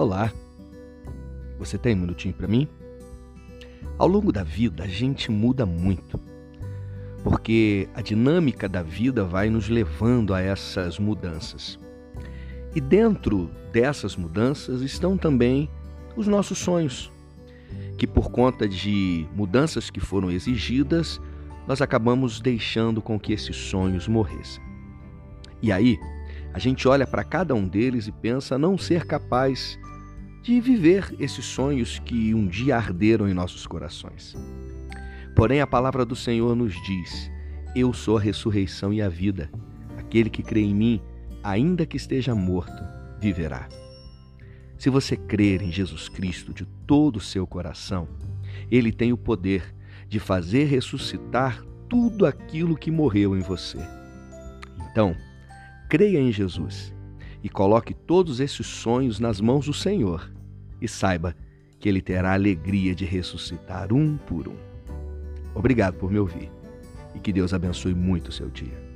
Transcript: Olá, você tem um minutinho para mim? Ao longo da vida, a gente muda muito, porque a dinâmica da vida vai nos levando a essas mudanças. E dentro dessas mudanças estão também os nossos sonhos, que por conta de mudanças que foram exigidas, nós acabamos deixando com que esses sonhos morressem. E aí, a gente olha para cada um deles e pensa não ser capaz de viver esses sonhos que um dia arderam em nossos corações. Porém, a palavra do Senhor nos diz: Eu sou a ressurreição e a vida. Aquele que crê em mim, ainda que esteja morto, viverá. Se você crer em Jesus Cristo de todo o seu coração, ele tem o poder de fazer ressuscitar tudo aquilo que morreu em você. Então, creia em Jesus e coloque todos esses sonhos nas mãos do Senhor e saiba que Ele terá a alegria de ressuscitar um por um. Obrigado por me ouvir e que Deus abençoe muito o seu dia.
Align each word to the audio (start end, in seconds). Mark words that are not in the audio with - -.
Olá, 0.00 0.32
você 1.58 1.76
tem 1.76 1.94
um 1.94 2.00
minutinho 2.00 2.32
para 2.32 2.48
mim? 2.48 2.66
Ao 3.98 4.08
longo 4.08 4.32
da 4.32 4.42
vida, 4.42 4.84
a 4.84 4.86
gente 4.86 5.30
muda 5.30 5.66
muito, 5.66 6.18
porque 7.22 7.86
a 7.92 8.00
dinâmica 8.00 8.66
da 8.66 8.82
vida 8.82 9.24
vai 9.24 9.50
nos 9.50 9.68
levando 9.68 10.32
a 10.32 10.40
essas 10.40 10.98
mudanças. 10.98 11.78
E 12.74 12.80
dentro 12.80 13.50
dessas 13.74 14.16
mudanças 14.16 14.80
estão 14.80 15.18
também 15.18 15.68
os 16.16 16.26
nossos 16.26 16.56
sonhos, 16.56 17.12
que 17.98 18.06
por 18.06 18.30
conta 18.30 18.66
de 18.66 19.28
mudanças 19.36 19.90
que 19.90 20.00
foram 20.00 20.30
exigidas, 20.30 21.20
nós 21.68 21.82
acabamos 21.82 22.40
deixando 22.40 23.02
com 23.02 23.20
que 23.20 23.34
esses 23.34 23.54
sonhos 23.54 24.08
morressem. 24.08 24.62
E 25.60 25.70
aí, 25.70 25.98
a 26.54 26.58
gente 26.58 26.88
olha 26.88 27.06
para 27.06 27.22
cada 27.22 27.54
um 27.54 27.68
deles 27.68 28.06
e 28.06 28.12
pensa 28.12 28.56
não 28.56 28.78
ser 28.78 29.04
capaz 29.04 29.78
de 30.42 30.60
viver 30.60 31.14
esses 31.18 31.44
sonhos 31.44 31.98
que 31.98 32.34
um 32.34 32.46
dia 32.46 32.76
arderam 32.76 33.28
em 33.28 33.34
nossos 33.34 33.66
corações. 33.66 34.36
Porém, 35.36 35.60
a 35.60 35.66
palavra 35.66 36.04
do 36.04 36.16
Senhor 36.16 36.54
nos 36.56 36.74
diz: 36.84 37.30
Eu 37.74 37.92
sou 37.92 38.16
a 38.16 38.20
ressurreição 38.20 38.92
e 38.92 39.02
a 39.02 39.08
vida. 39.08 39.50
Aquele 39.98 40.30
que 40.30 40.42
crê 40.42 40.60
em 40.60 40.74
mim, 40.74 41.00
ainda 41.42 41.86
que 41.86 41.96
esteja 41.96 42.34
morto, 42.34 42.82
viverá. 43.20 43.68
Se 44.76 44.88
você 44.88 45.16
crer 45.16 45.62
em 45.62 45.70
Jesus 45.70 46.08
Cristo 46.08 46.54
de 46.54 46.64
todo 46.86 47.16
o 47.16 47.20
seu 47.20 47.46
coração, 47.46 48.08
ele 48.70 48.90
tem 48.90 49.12
o 49.12 49.16
poder 49.16 49.74
de 50.08 50.18
fazer 50.18 50.64
ressuscitar 50.64 51.62
tudo 51.88 52.24
aquilo 52.24 52.76
que 52.76 52.90
morreu 52.90 53.36
em 53.36 53.40
você. 53.40 53.78
Então, 54.90 55.14
creia 55.88 56.18
em 56.18 56.32
Jesus 56.32 56.92
e 57.42 57.48
coloque 57.48 57.94
todos 57.94 58.40
esses 58.40 58.66
sonhos 58.66 59.18
nas 59.18 59.40
mãos 59.40 59.66
do 59.66 59.72
Senhor 59.72 60.30
e 60.80 60.88
saiba 60.88 61.34
que 61.78 61.88
Ele 61.88 62.02
terá 62.02 62.30
a 62.30 62.34
alegria 62.34 62.94
de 62.94 63.04
ressuscitar 63.04 63.92
um 63.92 64.16
por 64.16 64.48
um. 64.48 64.56
Obrigado 65.54 65.94
por 65.94 66.10
me 66.10 66.18
ouvir 66.18 66.50
e 67.14 67.18
que 67.18 67.32
Deus 67.32 67.54
abençoe 67.54 67.94
muito 67.94 68.28
o 68.28 68.32
seu 68.32 68.48
dia. 68.48 68.89